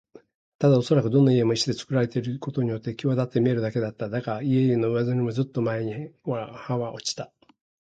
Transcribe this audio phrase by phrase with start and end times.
[0.57, 4.09] ただおそらくどの家も石でつくられているということによってきわだって見えるだけだった。
[4.09, 5.99] だが、家々の上塗りもずっと前には
[6.67, 7.15] げ落ち、